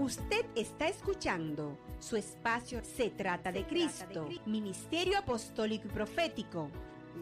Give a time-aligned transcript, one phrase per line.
[0.00, 6.70] Usted está escuchando su espacio Se trata de Cristo, Ministerio Apostólico y Profético,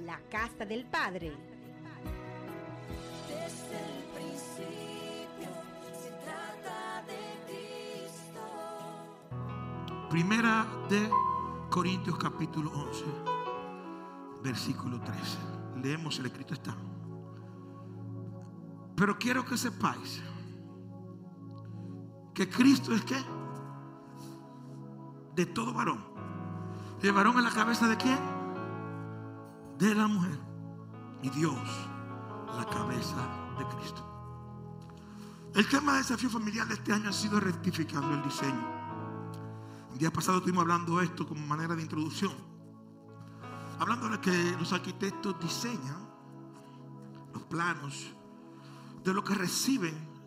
[0.04, 1.32] la Casa del Padre.
[3.26, 5.50] Desde el principio
[5.92, 7.18] se trata de
[7.48, 8.42] Cristo.
[10.08, 11.10] Primera de
[11.70, 13.04] Corintios capítulo 11,
[14.44, 15.20] versículo 13.
[15.82, 16.76] Leemos, el escrito está.
[18.94, 20.22] Pero quiero que sepáis
[22.38, 23.20] que Cristo es qué?
[25.34, 26.04] De todo varón.
[27.02, 28.16] El varón es la cabeza de quién?
[29.76, 30.38] De la mujer.
[31.20, 31.58] Y Dios,
[32.56, 33.16] la cabeza
[33.58, 34.04] de Cristo.
[35.52, 38.68] El tema de desafío familiar de este año ha sido rectificando el diseño.
[39.90, 42.34] El día pasado estuvimos hablando de esto como manera de introducción.
[43.80, 46.08] Hablando de que los arquitectos diseñan
[47.32, 48.14] los planos
[49.02, 50.17] de lo que reciben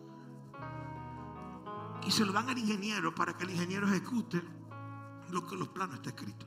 [2.06, 4.42] y se lo dan al ingeniero para que el ingeniero ejecute
[5.30, 6.46] lo que los planos está escrito.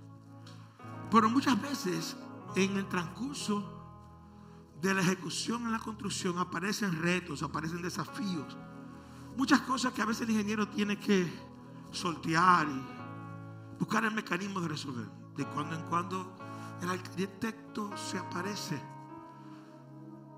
[1.09, 2.15] Pero muchas veces
[2.55, 3.71] en el transcurso
[4.81, 8.57] de la ejecución en la construcción aparecen retos, aparecen desafíos,
[9.37, 11.31] muchas cosas que a veces el ingeniero tiene que
[11.91, 15.09] sortear y buscar el mecanismo de resolver.
[15.35, 16.35] De cuando en cuando
[16.81, 18.81] el arquitecto se aparece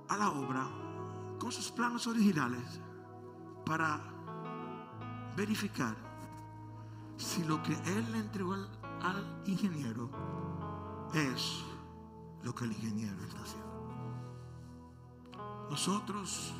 [0.10, 0.68] a la obra
[1.40, 2.82] con sus planos originales
[3.66, 4.17] para
[5.38, 5.96] verificar
[7.16, 10.10] si lo que él le entregó al, ingeniero
[11.14, 11.64] es
[12.44, 13.68] lo que el ingeniero está haciendo.
[15.70, 16.54] Nosotros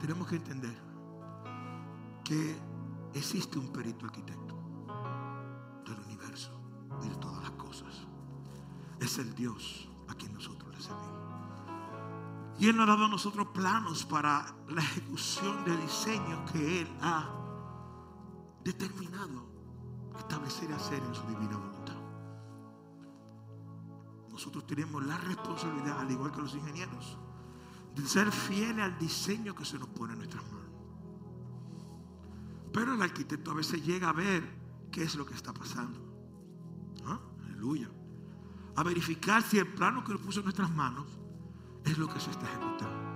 [0.00, 0.76] tenemos que entender
[2.24, 2.58] que
[3.14, 4.56] existe un perito arquitecto
[5.86, 6.50] del universo
[7.04, 8.06] y de todas las cosas.
[8.98, 11.18] Es el Dios a quien nosotros le servimos.
[12.58, 16.88] Y Él nos ha dado a nosotros planos para la ejecución de diseños que Él
[17.00, 17.37] ha
[18.72, 19.46] determinado
[20.18, 21.96] establecer y hacer en su divina voluntad.
[24.30, 27.16] Nosotros tenemos la responsabilidad, al igual que los ingenieros,
[27.94, 30.68] de ser fieles al diseño que se nos pone en nuestras manos.
[32.72, 34.44] Pero el arquitecto a veces llega a ver
[34.92, 35.98] qué es lo que está pasando.
[37.06, 37.18] ¿Ah?
[37.46, 37.88] Aleluya.
[38.76, 41.06] A verificar si el plano que nos puso en nuestras manos
[41.84, 43.08] es lo que se está ejecutando.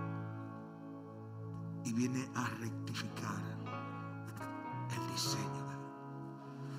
[1.84, 3.62] Y viene a rectificar
[5.12, 5.62] diseño.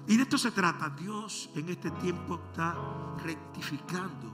[0.08, 0.90] Y de esto se trata.
[0.90, 2.76] Dios en este tiempo está
[3.24, 4.32] rectificando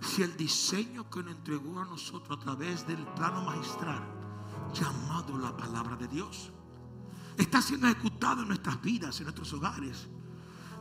[0.00, 4.02] si el diseño que nos entregó a nosotros a través del plano magistral,
[4.72, 6.52] llamado la palabra de Dios,
[7.36, 10.08] está siendo ejecutado en nuestras vidas, en nuestros hogares,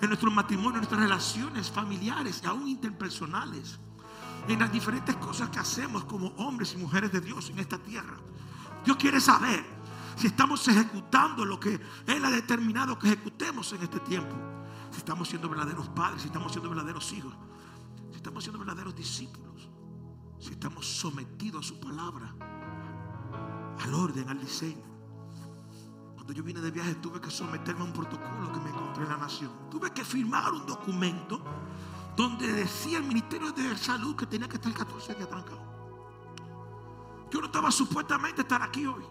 [0.02, 3.80] en nuestros matrimonios, en nuestras relaciones familiares y aún interpersonales,
[4.48, 8.18] en las diferentes cosas que hacemos como hombres y mujeres de Dios en esta tierra.
[8.86, 9.77] Dios quiere saber
[10.18, 14.36] si estamos ejecutando lo que Él ha determinado que ejecutemos en este tiempo.
[14.92, 17.34] Si estamos siendo verdaderos padres, si estamos siendo verdaderos hijos,
[18.10, 19.70] si estamos siendo verdaderos discípulos,
[20.40, 22.34] si estamos sometidos a su palabra,
[23.80, 24.86] al orden, al diseño.
[26.16, 29.10] Cuando yo vine de viaje tuve que someterme a un protocolo que me encontré en
[29.10, 29.52] la nación.
[29.70, 31.44] Tuve que firmar un documento
[32.16, 35.62] donde decía el Ministerio de Salud que tenía que estar 14 días trancado.
[37.30, 39.04] Yo no estaba supuestamente estar aquí hoy.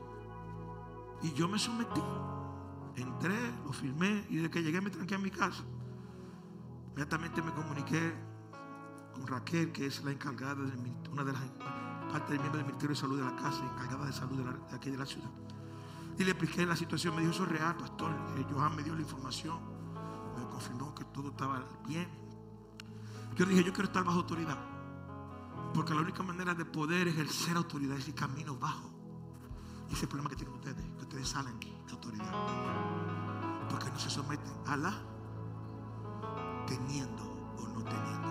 [1.27, 2.01] Y yo me sometí.
[2.95, 5.65] Entré, lo firmé y desde que llegué me tranqué a mi casa.
[6.91, 8.15] Inmediatamente me comuniqué
[9.13, 11.43] con Raquel, que es la encargada de una de las
[12.13, 14.57] partes del miembro del Ministerio de Salud de la casa, encargada de salud de, la,
[14.73, 15.29] aquí de la ciudad.
[16.17, 17.17] Y le expliqué la situación.
[17.17, 18.13] Me dijo, eso es real, pastor.
[18.39, 19.59] Eh, Johan me dio la información.
[20.39, 22.09] Me confirmó que todo estaba bien.
[23.35, 24.59] Yo dije, yo quiero estar bajo autoridad.
[25.75, 28.96] Porque la única manera de poder ejercer autoridad es ir camino bajo.
[29.89, 32.33] Y ese es el problema que tienen ustedes, que ustedes salen de autoridad.
[33.69, 34.95] Porque no se someten a la
[36.67, 37.23] teniendo
[37.59, 38.29] o no teniendo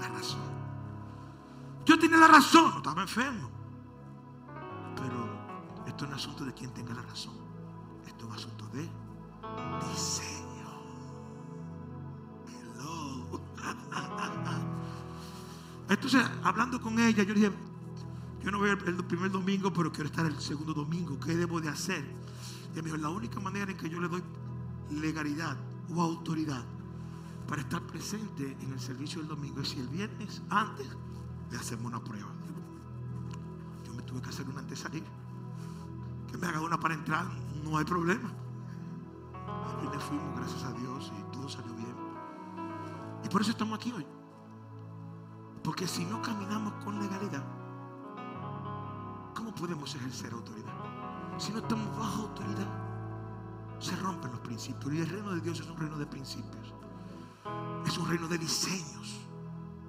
[0.00, 0.40] la razón.
[1.84, 3.50] Yo tenía la razón, no estaba enfermo.
[4.94, 5.28] Pero
[5.86, 7.34] esto es un asunto de quien tenga la razón.
[8.06, 8.88] Esto es un asunto de
[9.88, 10.68] diseño.
[12.46, 13.40] Hello.
[15.88, 17.52] Entonces, hablando con ella, yo le dije,
[18.48, 21.20] yo no voy el primer domingo, pero quiero estar el segundo domingo.
[21.20, 22.02] ¿Qué debo de hacer?
[22.72, 24.22] Y me dijo, la única manera en que yo le doy
[24.90, 25.54] legalidad
[25.94, 26.64] o autoridad
[27.46, 30.88] para estar presente en el servicio del domingo es si el viernes antes
[31.50, 32.30] le hacemos una prueba.
[33.84, 35.04] Yo me tuve que hacer una antes de salir.
[36.32, 37.26] Que me haga una para entrar,
[37.62, 38.32] no hay problema.
[39.74, 41.94] El viernes fuimos, gracias a Dios, y todo salió bien.
[43.22, 44.06] Y por eso estamos aquí hoy.
[45.62, 47.57] Porque si no caminamos con legalidad, ¿cómo
[49.58, 50.72] podemos ejercer autoridad?
[51.38, 52.84] Si no estamos bajo autoridad.
[53.80, 54.92] se rompen los principios.
[54.94, 56.74] Y el reino de Dios es un reino de principios.
[57.86, 59.28] Es un reino de diseños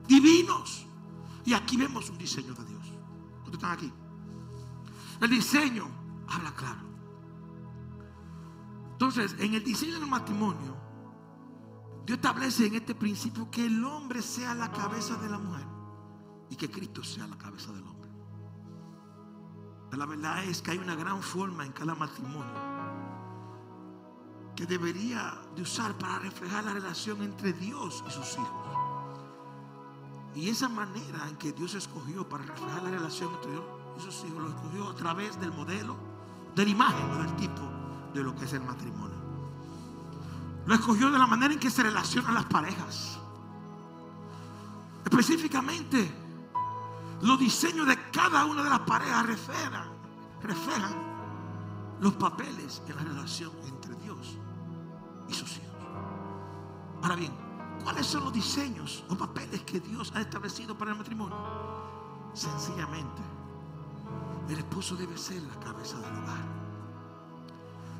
[0.09, 0.85] divinos.
[1.45, 2.93] Y aquí vemos un diseño de Dios.
[3.41, 3.93] ¿Cuántos están aquí?
[5.21, 5.87] El diseño
[6.27, 6.81] habla claro.
[8.91, 10.75] Entonces, en el diseño del matrimonio,
[12.05, 15.65] Dios establece en este principio que el hombre sea la cabeza de la mujer
[16.49, 18.08] y que Cristo sea la cabeza del hombre.
[19.97, 22.69] La verdad es que hay una gran forma en cada matrimonio
[24.55, 28.67] que debería de usar para reflejar la relación entre Dios y sus hijos.
[30.35, 33.63] Y esa manera en que Dios escogió para reflejar la relación entre Dios
[33.97, 35.95] y sus hijos, lo escogió a través del modelo,
[36.55, 37.61] de la imagen o del tipo
[38.13, 39.17] de lo que es el matrimonio.
[40.65, 43.17] Lo escogió de la manera en que se relacionan las parejas.
[45.05, 46.11] Específicamente,
[47.21, 49.25] los diseños de cada una de las parejas
[50.41, 51.09] reflejan,
[51.99, 54.37] los papeles en la relación entre Dios
[55.27, 55.69] y sus hijos.
[57.01, 57.31] Ahora bien,
[57.83, 61.35] ¿cuáles son los diseños o papeles que Dios ha establecido para el matrimonio?
[62.33, 63.21] Sencillamente,
[64.47, 66.59] el esposo debe ser la cabeza del hogar.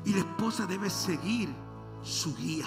[0.04, 1.54] Y la esposa debe seguir
[2.02, 2.66] su guía.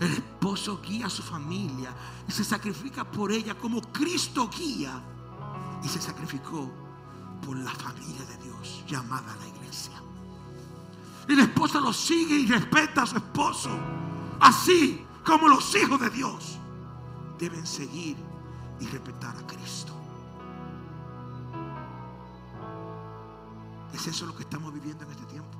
[0.00, 1.94] El esposo guía a su familia
[2.26, 5.00] y se sacrifica por ella como Cristo guía
[5.82, 6.70] y se sacrificó
[7.44, 9.94] por la familia de Dios llamada la iglesia.
[11.28, 13.70] Y la esposa lo sigue y respeta a su esposo,
[14.40, 16.58] así como los hijos de Dios
[17.38, 18.16] deben seguir
[18.80, 19.92] y respetar a Cristo.
[23.92, 25.58] ¿Es eso lo que estamos viviendo en este tiempo?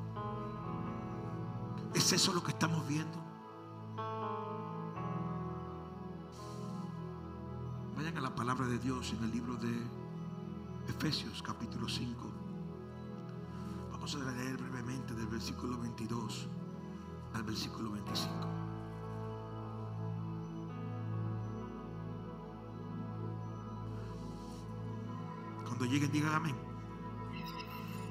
[1.94, 3.19] ¿Es eso lo que estamos viendo?
[7.96, 9.78] Vayan a la palabra de Dios en el libro de
[10.90, 12.31] Efesios capítulo 5.
[13.92, 16.48] Vamos a leer brevemente del versículo 22
[17.32, 18.34] al versículo 25.
[25.64, 26.56] Cuando lleguen digan amén.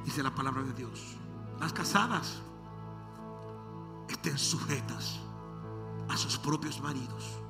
[0.06, 1.18] Dice la palabra de Dios.
[1.60, 2.42] Las casadas
[4.08, 5.20] estén sujetas
[6.08, 7.42] a sus propios maridos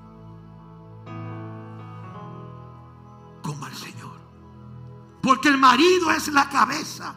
[5.21, 7.15] Porque el marido es la cabeza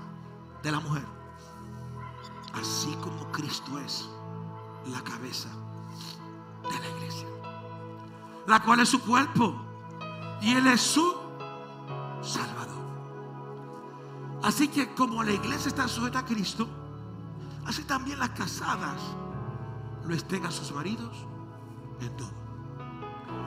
[0.63, 1.07] de la mujer.
[2.55, 4.09] Así como Cristo es
[4.87, 5.49] la cabeza
[6.63, 7.29] de la iglesia.
[8.47, 9.55] La cual es su cuerpo.
[10.41, 11.15] Y Él es su
[12.21, 12.83] Salvador.
[14.43, 16.69] Así que como la iglesia está sujeta a Cristo,
[17.65, 19.01] así también las casadas
[20.05, 21.17] lo estén a sus maridos
[22.01, 22.31] en todo.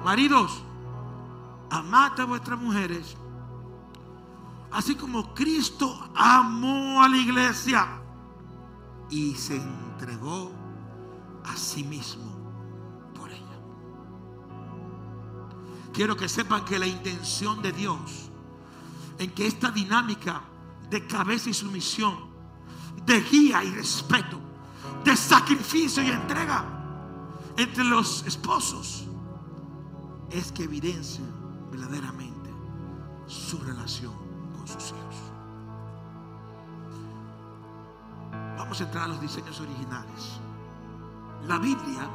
[0.06, 0.64] Maridos,
[1.70, 3.18] amad a vuestras mujeres,
[4.76, 7.88] así como Cristo amó a la iglesia
[9.10, 10.52] y se entregó
[11.46, 12.30] a sí mismo
[13.18, 13.58] por ella.
[15.94, 18.30] Quiero que sepan que la intención de Dios
[19.18, 20.42] en que esta dinámica
[20.90, 22.18] de cabeza y sumisión,
[23.06, 24.38] de guía y respeto,
[25.06, 26.66] de sacrificio y entrega
[27.56, 29.06] entre los esposos,
[30.32, 31.24] es que evidencia
[31.72, 32.50] verdaderamente
[33.26, 34.25] su relación
[34.66, 35.16] con sus hijos.
[38.58, 40.40] Vamos a entrar a los diseños originales.
[41.48, 42.10] La Biblia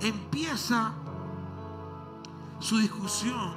[0.00, 0.92] empieza
[2.60, 3.54] su discusión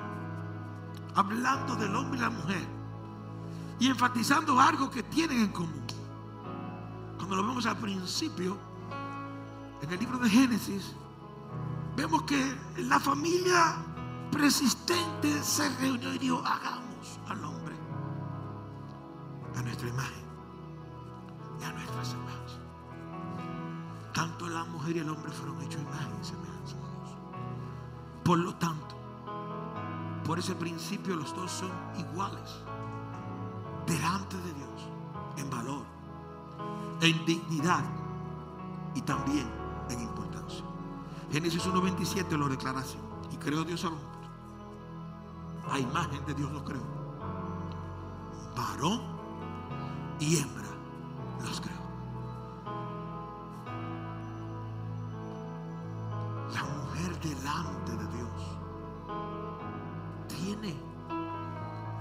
[1.16, 2.68] hablando del hombre y la mujer
[3.80, 5.84] y enfatizando algo que tienen en común.
[7.18, 8.58] Cuando lo vemos al principio,
[9.82, 10.94] en el libro de Génesis,
[11.96, 13.76] vemos que la familia
[14.32, 16.89] persistente se reunió y dijo, hagamos
[19.60, 20.24] a nuestra imagen
[21.60, 22.58] y a nuestra semejanza.
[24.14, 27.18] Tanto la mujer y el hombre fueron hechos imagen y semejanza de Dios.
[28.24, 28.96] Por lo tanto,
[30.26, 32.64] por ese principio los dos son iguales
[33.86, 34.90] delante de Dios
[35.38, 35.84] en valor,
[37.02, 37.84] en dignidad
[38.96, 39.50] y también
[39.90, 40.64] en importancia.
[41.32, 42.98] Génesis 1.27 lo declara así.
[43.32, 44.08] Y creó Dios al hombre.
[45.72, 46.82] A imagen de Dios lo creó.
[48.56, 49.09] Varón
[50.20, 50.68] y hembra
[51.44, 51.80] los creó.
[56.54, 58.42] La mujer delante de Dios
[60.28, 60.76] tiene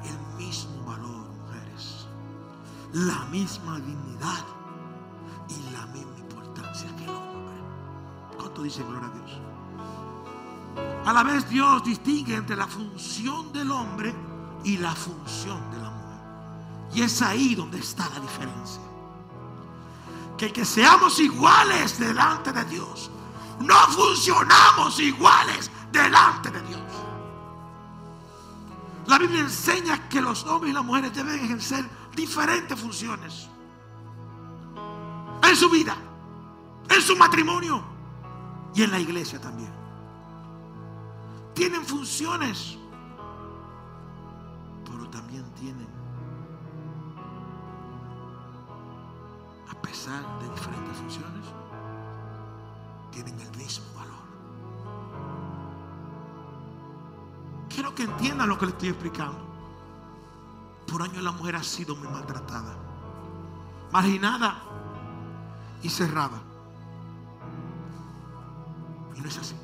[0.04, 2.06] el mismo valor, mujeres.
[2.92, 4.44] La misma dignidad
[5.48, 7.54] y la misma importancia que el hombre.
[8.36, 9.40] ¿Cuánto dice gloria a Dios?
[11.04, 14.14] A la vez Dios distingue entre la función del hombre
[14.64, 15.97] y la función de la mujer.
[16.94, 18.82] Y es ahí donde está la diferencia.
[20.36, 23.10] que que seamos iguales delante de Dios,
[23.60, 26.80] no funcionamos iguales delante de Dios.
[29.06, 33.48] La Biblia enseña que los hombres y las mujeres deben ejercer diferentes funciones
[35.42, 35.96] en su vida,
[36.90, 37.82] en su matrimonio
[38.74, 39.72] y en la iglesia también.
[41.54, 42.76] Tienen funciones,
[44.84, 45.88] pero también tienen,
[49.78, 51.46] a pesar de diferentes funciones,
[53.12, 54.18] tienen el mismo valor.
[57.68, 59.38] Quiero que entiendan lo que les estoy explicando.
[60.90, 62.74] Por años la mujer ha sido muy maltratada,
[63.92, 64.62] marginada
[65.82, 66.42] y cerrada.
[69.14, 69.54] Y no es así.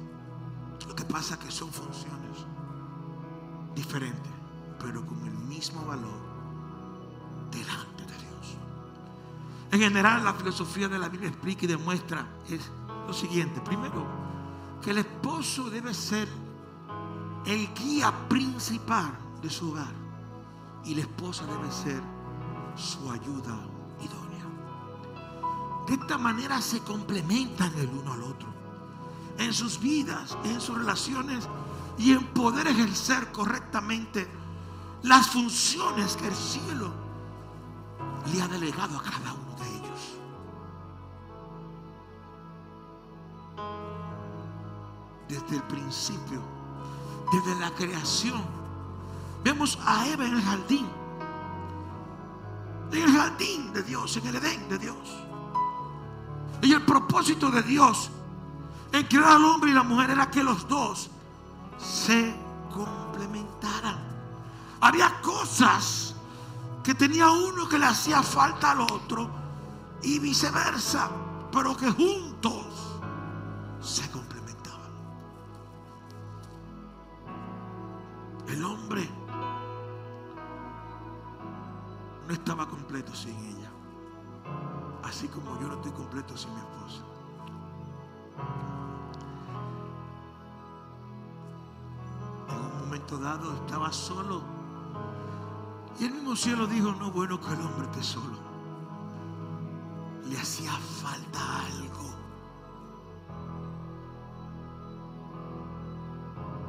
[0.87, 2.47] Lo que pasa es que son funciones
[3.75, 4.33] diferentes,
[4.79, 6.34] pero con el mismo valor
[9.75, 12.61] En general, la filosofía de la Biblia explica y demuestra es
[13.09, 13.61] lo siguiente.
[13.61, 14.07] Primero,
[14.81, 16.29] que el esposo debe ser
[17.45, 19.11] el guía principal
[19.43, 19.93] de su hogar
[20.85, 22.01] y la esposa debe ser
[22.77, 23.67] su ayuda
[24.01, 24.47] idónea.
[25.89, 28.49] De esta manera se complementan el uno al otro
[29.39, 31.49] en sus vidas, en sus relaciones
[31.99, 34.29] y en poder ejercer correctamente
[35.03, 36.93] las funciones que el cielo
[38.33, 39.44] le ha delegado a cada uno
[45.29, 46.43] Desde el principio,
[47.33, 48.43] desde la creación,
[49.43, 50.87] vemos a Eva en el jardín,
[52.93, 55.25] en el jardín de Dios, en el Edén de Dios.
[56.63, 58.11] Y el propósito de Dios
[58.93, 61.11] en crear al hombre y la mujer era que los dos
[61.79, 62.35] se
[62.73, 63.99] complementaran.
[64.81, 66.15] Había cosas
[66.83, 69.29] que tenía uno que le hacía falta al otro
[70.03, 71.11] y viceversa,
[71.51, 72.67] pero que juntos
[73.81, 74.34] se complementaban.
[86.15, 87.03] Completo sin mi esposa.
[92.49, 94.43] En un momento dado estaba solo.
[95.99, 98.39] Y el mismo cielo dijo, no bueno que el hombre esté solo.
[100.27, 102.15] Le hacía falta algo.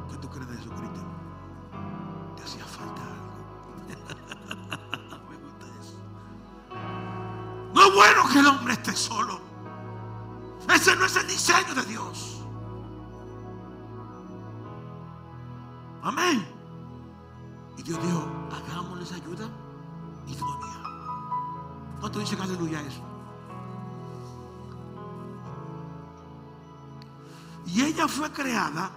[0.10, 1.15] ¿Qué tú crees de eso?
[11.76, 12.42] De Dios.
[16.02, 16.46] Amén.
[17.78, 19.50] Y Dios dijo, hagámosles ayuda
[20.28, 20.84] idónea.
[22.00, 23.02] ¿Cuánto dicen aleluya eso?
[27.66, 28.92] Y ella fue creada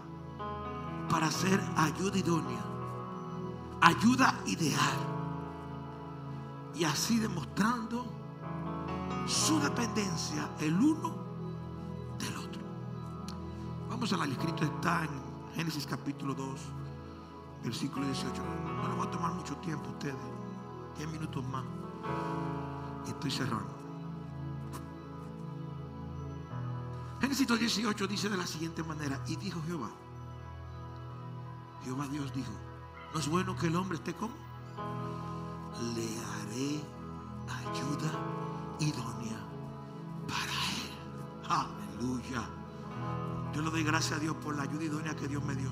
[1.08, 2.64] para ser ayuda idónea,
[3.80, 4.99] ayuda ideal.
[6.75, 8.06] Y así demostrando
[9.26, 11.27] su dependencia el uno.
[13.99, 15.11] Vamos a la escrito está en
[15.57, 16.61] Génesis capítulo 2,
[17.64, 18.43] versículo 18.
[18.81, 20.14] No le voy a tomar mucho tiempo a ustedes,
[20.99, 21.64] 10 minutos más.
[23.09, 23.67] Y estoy cerrando.
[27.21, 29.90] Génesis 18 dice de la siguiente manera, y dijo Jehová,
[31.83, 32.52] Jehová Dios dijo,
[33.12, 34.35] no es bueno que el hombre esté como,
[35.97, 36.85] le haré
[37.67, 38.12] ayuda
[38.78, 39.40] idónea
[40.28, 41.99] para él.
[41.99, 42.58] Aleluya.
[43.55, 45.71] Yo le doy gracias a Dios por la ayuda idónea que Dios me dio.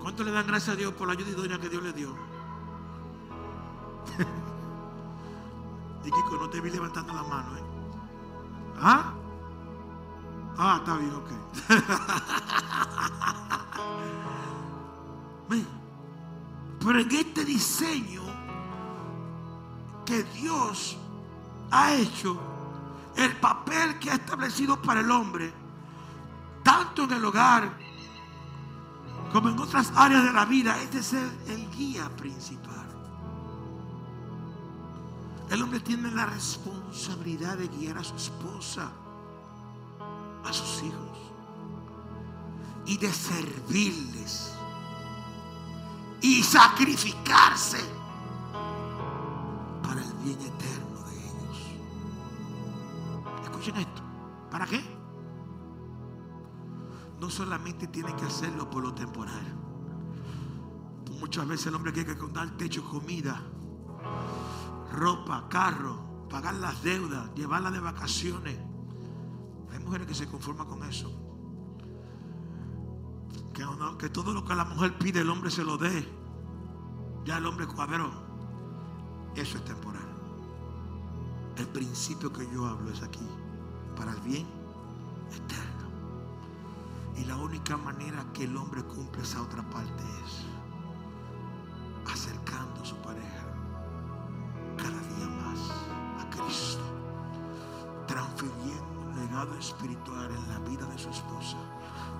[0.00, 2.14] ¿Cuánto le dan gracias a Dios por la ayuda idónea que Dios le dio?
[6.04, 7.62] Y Kiko, no te vi levantando la mano, ¿eh?
[8.78, 9.14] ¿Ah?
[10.58, 11.30] Ah, está bien, ok.
[16.84, 18.22] Pero en este diseño
[20.04, 20.98] que Dios
[21.70, 22.38] ha hecho,
[23.16, 25.52] el papel que ha establecido para el hombre,
[26.62, 27.72] tanto en el hogar
[29.32, 32.86] como en otras áreas de la vida, es de ser el guía principal.
[35.50, 38.90] El hombre tiene la responsabilidad de guiar a su esposa,
[40.44, 41.18] a sus hijos,
[42.86, 44.54] y de servirles
[46.20, 47.78] y sacrificarse
[49.82, 50.93] para el bien eterno.
[53.64, 54.02] Escuchen esto.
[54.50, 54.84] ¿Para qué?
[57.18, 59.42] No solamente tiene que hacerlo por lo temporal.
[61.18, 63.40] Muchas veces el hombre quiere que dar techo, comida,
[64.92, 68.58] ropa, carro, pagar las deudas, llevarla de vacaciones.
[69.72, 71.10] Hay mujeres que se conforman con eso.
[73.98, 76.06] Que, todo lo que la mujer pide el hombre se lo dé.
[77.24, 78.10] Ya el hombre cuadró.
[79.34, 80.02] Eso es temporal.
[81.56, 83.26] El principio que yo hablo es aquí.
[83.96, 84.46] Para el bien
[85.30, 85.88] eterno.
[87.16, 90.44] Y la única manera que el hombre cumple esa otra parte es
[92.10, 93.44] acercando a su pareja
[94.76, 95.70] cada día más
[96.20, 96.82] a Cristo,
[98.06, 101.56] transfiriendo el legado espiritual en la vida de su esposa,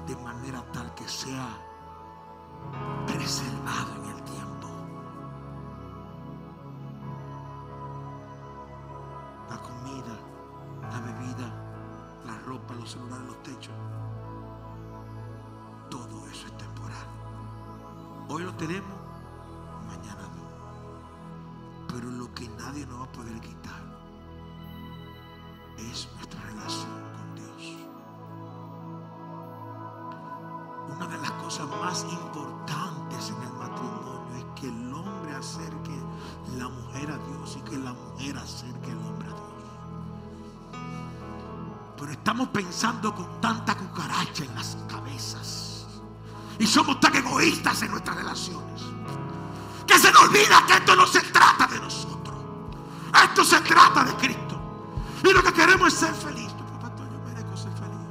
[0.06, 1.48] de manera tal que sea
[3.06, 4.03] preservado
[12.44, 13.74] ropa, los celulares, los techos,
[15.90, 17.06] todo eso es temporal.
[18.28, 18.98] Hoy lo tenemos,
[19.86, 21.86] mañana no.
[21.88, 23.82] Pero lo que nadie nos va a poder quitar
[25.78, 27.76] es nuestra relación con Dios.
[30.96, 35.98] Una de las cosas más importantes en el matrimonio es que el hombre acerque
[36.58, 37.78] la mujer a Dios y que
[42.04, 45.86] Pero estamos pensando con tanta cucaracha en las cabezas.
[46.58, 48.82] Y somos tan egoístas en nuestras relaciones.
[49.86, 52.36] Que se nos olvida que esto no se trata de nosotros.
[53.24, 54.60] Esto se trata de Cristo.
[55.24, 56.12] Y lo que queremos es ser.
[56.12, 58.08] Pero, pastor, yo merezco ser feliz.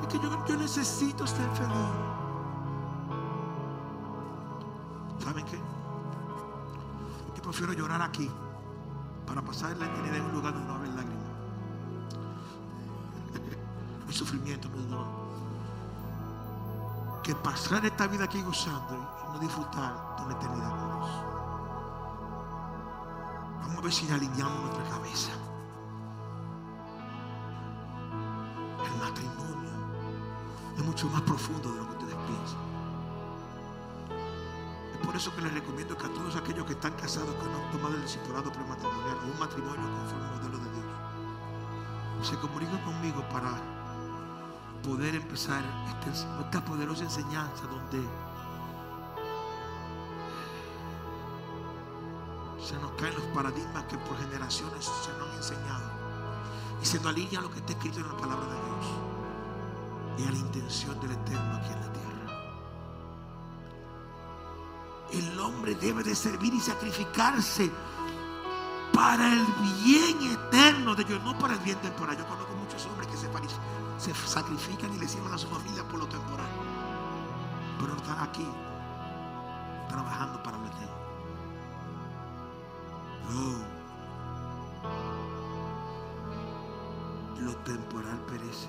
[0.00, 1.90] Es que yo, yo necesito ser feliz.
[5.22, 5.60] ¿Saben qué?
[7.36, 8.30] Yo prefiero llorar aquí
[9.28, 11.28] para pasar la eternidad en un lugar donde no haber lágrimas.
[14.08, 15.06] El sufrimiento, no dolor.
[17.22, 18.94] Que pasar esta vida aquí gozando
[19.28, 21.10] y no disfrutar de una eternidad con Dios.
[23.60, 25.30] Vamos a ver si alineamos nuestra cabeza.
[28.86, 29.70] El matrimonio
[30.78, 32.77] es mucho más profundo de lo que ustedes piensan.
[35.08, 37.70] Por eso que les recomiendo que a todos aquellos que están casados, que no han
[37.72, 43.26] tomado el discipulado prematrimonial, o un matrimonio conforme al modelo de Dios, se comunican conmigo
[43.30, 43.56] para
[44.84, 45.64] poder empezar
[46.06, 48.06] esta poderosa enseñanza donde
[52.62, 55.90] se nos caen los paradigmas que por generaciones se nos han enseñado
[56.82, 58.86] y se nos alinea lo que está escrito en la palabra de Dios
[60.18, 62.17] y a la intención del Eterno aquí en la tierra.
[65.12, 67.70] El hombre debe de servir y sacrificarse
[68.92, 69.46] para el
[69.84, 72.16] bien eterno de Dios, no para el bien temporal.
[72.16, 73.28] Yo conozco muchos hombres que se,
[74.26, 76.48] sacrifican y le sirven a su familia por lo temporal,
[77.80, 78.46] pero están aquí
[79.88, 80.98] trabajando para lo eterno.
[83.30, 83.78] No.
[87.40, 88.68] Lo temporal perece,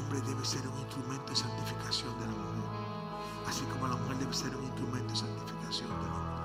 [0.00, 2.70] hombre debe ser un instrumento de santificación de la mujer,
[3.46, 6.40] así como la mujer debe ser un instrumento de santificación del hombre.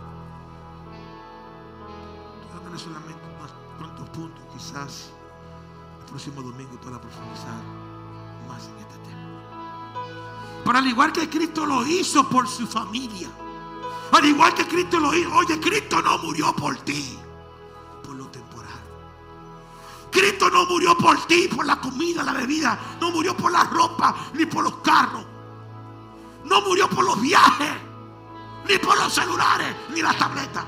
[2.53, 5.11] Dándole solamente unos cuantos puntos, quizás
[5.99, 7.63] el próximo domingo pueda profundizar
[8.47, 9.25] más en este tema.
[10.65, 13.29] Pero al igual que Cristo lo hizo por su familia,
[14.11, 17.17] al igual que Cristo lo hizo, oye, Cristo no murió por ti,
[20.51, 24.45] No murió por ti, por la comida, la bebida, no murió por la ropa, ni
[24.45, 25.25] por los carros,
[26.45, 27.71] no murió por los viajes,
[28.69, 30.63] ni por los celulares, ni las tabletas.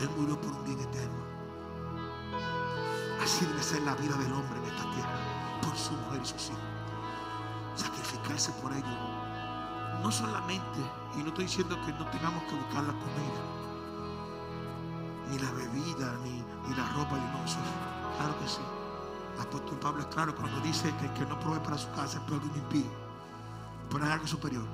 [0.00, 1.24] Él murió por un bien eterno.
[3.22, 6.50] Así debe ser la vida del hombre en esta tierra, por su mujer y sus
[6.50, 6.72] hijos
[7.74, 8.98] sacrificarse por ellos.
[10.02, 10.80] No solamente,
[11.16, 13.42] y no estoy diciendo que no tengamos que buscar la comida,
[15.30, 18.60] ni la bebida, ni, ni la ropa, y no, claro que sí.
[19.40, 22.32] Apóstol Pablo es claro cuando dice que el que no provee para su casa es
[22.32, 22.90] un impío.
[23.90, 24.64] Pero hay algo superior,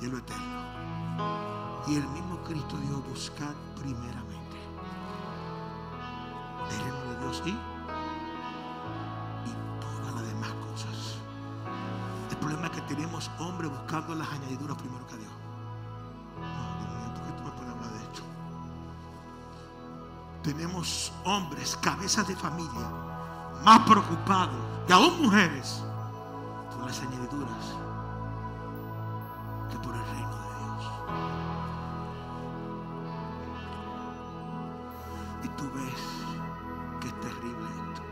[0.00, 0.60] y es lo eterno.
[1.86, 4.58] Y el mismo Cristo dijo buscar primeramente
[6.70, 7.50] el reino de Dios y,
[9.48, 11.16] y todas las demás cosas.
[12.30, 15.39] El problema es que tenemos hombres buscando las añadiduras primero que a Dios.
[20.42, 22.88] Tenemos hombres, cabezas de familia,
[23.62, 24.56] más preocupados,
[24.88, 25.82] y aún mujeres,
[26.70, 27.76] por las añadiduras
[29.70, 30.84] que por el reino de Dios.
[35.44, 36.02] Y tú ves
[37.00, 38.09] que es terrible esto.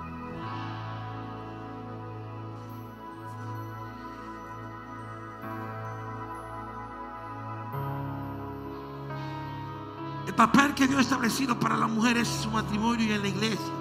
[10.38, 13.72] Papel que Dios ha establecido para la mujer es su matrimonio y en la iglesia.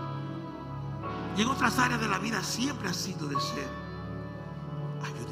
[1.38, 3.70] Y en otras áreas de la vida siempre ha sido de ser
[5.04, 5.28] ayuda.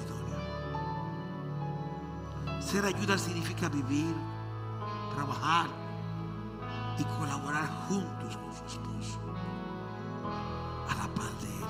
[2.62, 4.14] Ser ayuda significa vivir,
[5.16, 5.66] trabajar
[7.00, 9.20] y colaborar juntos con su esposo.
[10.88, 11.66] A la par de él.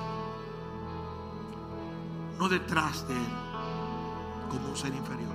[2.38, 3.32] No detrás de él
[4.50, 5.34] como un ser inferior.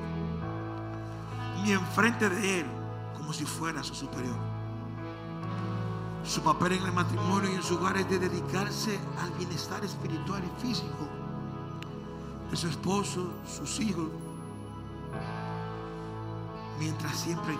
[1.63, 2.80] Ni enfrente de él
[3.31, 4.35] como si fuera su superior.
[6.25, 10.43] Su papel en el matrimonio y en su hogar es de dedicarse al bienestar espiritual
[10.43, 11.07] y físico
[12.49, 14.09] de su esposo, sus hijos,
[16.77, 17.55] mientras siempre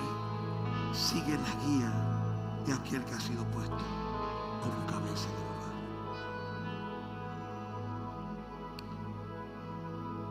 [0.92, 1.94] sigue la guía
[2.66, 3.78] de aquel que ha sido puesto
[4.62, 5.76] como cabeza del hogar.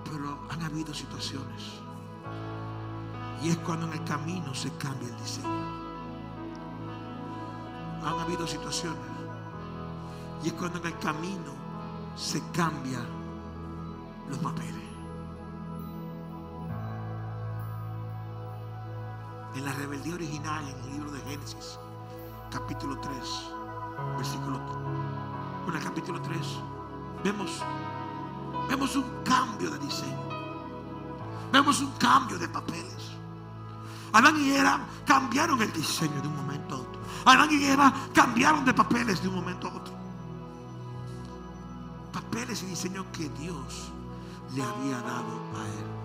[0.05, 1.81] Pero han habido situaciones
[3.43, 5.49] y es cuando en el camino se cambia el diseño.
[8.05, 8.99] Han habido situaciones.
[10.43, 11.53] Y es cuando en el camino
[12.17, 13.07] se cambian
[14.29, 14.75] los papeles.
[19.55, 21.79] En la rebeldía original, en el libro de Génesis,
[22.51, 23.13] capítulo 3,
[24.17, 24.61] versículo
[25.69, 26.39] en el capítulo 3,
[27.25, 27.63] vemos,
[28.69, 30.31] vemos un cambio de diseño.
[31.53, 33.10] Vemos un cambio de papeles.
[34.13, 37.01] Adán y Eva cambiaron el diseño de un momento a otro.
[37.25, 39.95] Adán y Eva cambiaron de papeles de un momento a otro.
[42.13, 43.91] Papeles y diseño que Dios
[44.55, 46.01] le había dado a él.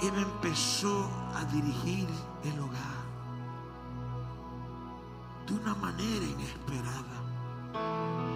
[0.00, 2.08] Eva empezó a dirigir
[2.44, 3.08] el hogar
[5.46, 8.27] de una manera inesperada.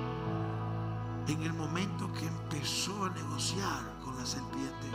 [1.32, 4.86] En el momento que empezó a negociar con la serpiente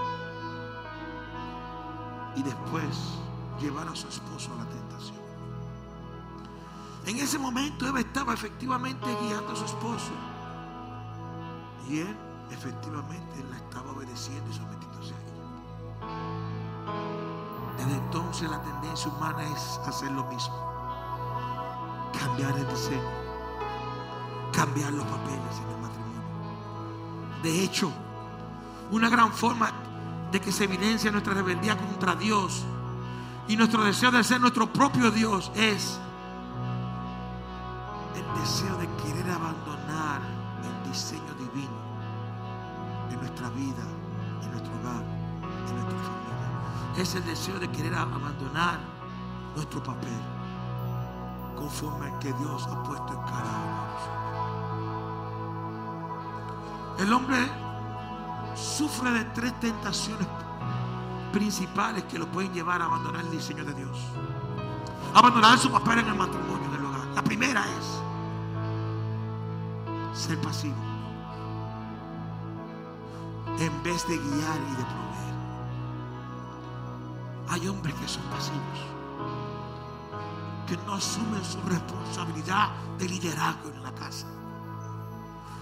[2.36, 3.16] y después
[3.60, 5.18] llevar a su esposo a la tentación.
[7.08, 10.12] En ese momento Eva estaba efectivamente guiando a su esposo
[11.90, 12.16] y él
[12.52, 15.34] efectivamente la estaba obedeciendo y sometiéndose a ella.
[17.78, 20.56] Desde entonces la tendencia humana es hacer lo mismo.
[22.14, 23.10] Cambiar el diseño.
[24.54, 25.77] Cambiar los papeles.
[27.48, 27.90] De hecho,
[28.92, 29.72] una gran forma
[30.34, 32.66] de que se evidencia nuestra rebeldía contra Dios
[33.48, 35.98] y nuestro deseo de ser nuestro propio Dios es
[38.16, 40.20] el deseo de querer abandonar
[40.62, 41.72] el diseño divino
[43.12, 43.86] en nuestra vida,
[44.44, 45.04] en nuestro hogar,
[45.70, 47.02] en nuestra familia.
[47.02, 48.78] Es el deseo de querer abandonar
[49.56, 50.20] nuestro papel
[51.56, 54.37] conforme al que Dios ha puesto en cada uno de nosotros.
[57.00, 57.38] El hombre
[58.56, 60.28] sufre de tres tentaciones
[61.32, 64.00] principales que lo pueden llevar a abandonar el diseño de Dios.
[65.14, 67.08] Abandonar su papel en el matrimonio, en el hogar.
[67.14, 68.02] La primera es
[70.20, 70.76] ser pasivo.
[73.60, 75.36] En vez de guiar y de proveer.
[77.50, 78.80] Hay hombres que son pasivos.
[80.68, 84.28] Que no asumen su responsabilidad de liderazgo en la casa.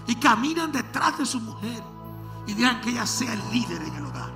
[0.06, 1.82] Y caminan detrás de su mujer
[2.46, 4.30] y dejan que ella sea el líder en el hogar.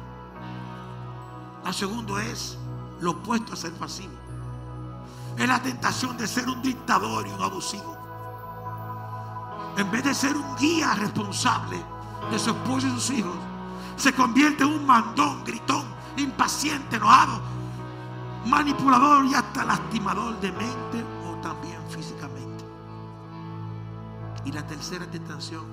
[1.64, 2.59] La segunda es
[3.00, 4.12] lo opuesto a ser pasivo.
[5.37, 7.96] Es la tentación de ser un dictador y un abusivo.
[9.76, 11.83] En vez de ser un guía responsable
[12.30, 13.37] de su esposo y sus hijos,
[13.96, 15.85] se convierte en un mandón, gritón,
[16.16, 17.40] impaciente, enojado,
[18.46, 21.80] manipulador y hasta lastimador de mente o también.
[24.44, 25.64] Y la tercera tentación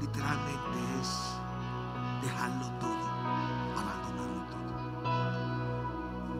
[0.00, 1.36] literalmente es
[2.22, 3.06] dejarlo todo,
[3.76, 4.46] abandonarlo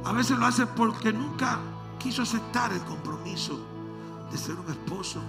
[0.02, 0.08] todo.
[0.08, 1.58] A veces lo hace porque nunca
[1.98, 3.58] quiso aceptar el compromiso
[4.30, 5.20] de ser un esposo,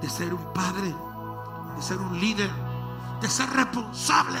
[0.00, 0.94] de ser un padre,
[1.76, 2.50] de ser un líder,
[3.20, 4.38] de ser responsable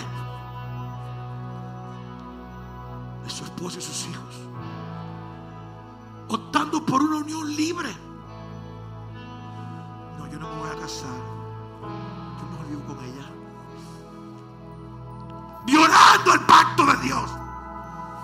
[3.24, 4.36] de su esposa y sus hijos,
[6.28, 8.05] optando por una unión libre.
[10.36, 11.08] Yo no me voy a casar
[11.80, 13.24] yo mejor vivo con ella.
[15.64, 17.30] Violando el pacto de Dios.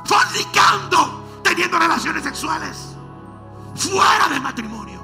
[0.04, 1.24] Fornicando.
[1.42, 2.94] Teniendo relaciones sexuales.
[3.74, 5.00] Fuera del matrimonio.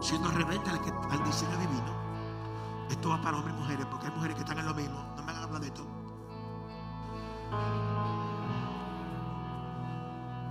[0.00, 1.92] Siendo rebelde al, que- al diseño divino.
[2.88, 3.86] Esto va para hombres y mujeres.
[3.90, 5.04] Porque hay mujeres que están en lo mismo.
[5.18, 5.86] No me hagan hablar de esto.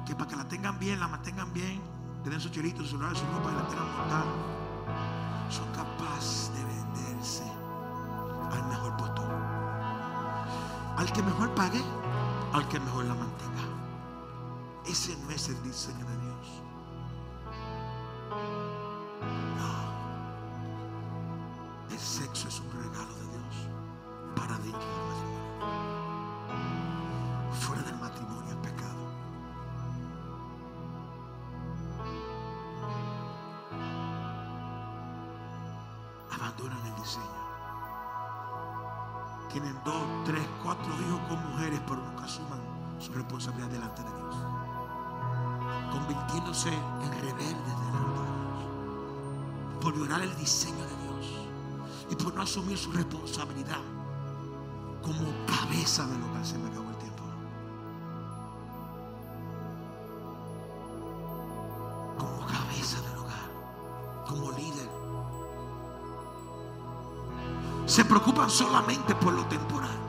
[0.06, 1.82] Que para que la tengan bien, la mantengan bien.
[2.24, 4.24] Le den su chilito, su celular, su ropa y la tengan montada
[5.50, 7.44] son capaces de venderse
[8.52, 9.32] al mejor postor.
[10.98, 11.82] al que mejor pague,
[12.54, 13.64] al que mejor la mantenga.
[14.86, 16.62] Ese no es el diseño de Dios.
[45.92, 49.82] Convirtiéndose en rebeldes delante de Dios.
[49.82, 51.48] Por violar el diseño de Dios.
[52.10, 53.82] Y por no asumir su responsabilidad
[55.02, 56.46] como cabeza del hogar.
[56.46, 57.24] Se me acabó el tiempo.
[62.18, 64.26] Como cabeza del hogar.
[64.28, 64.90] Como líder.
[67.86, 70.07] Se preocupan solamente por lo temporal.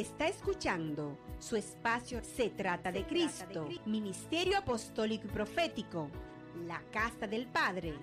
[0.00, 1.18] Está escuchando.
[1.38, 6.10] Su espacio Se trata de Cristo, Ministerio Apostólico y Profético,
[6.66, 7.94] la Casa del Padre,